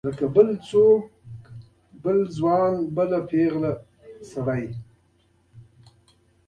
[0.07, 1.01] لکه بل څوک
[2.03, 3.83] بل ځوان بله پیغله بل
[4.31, 4.65] سړی.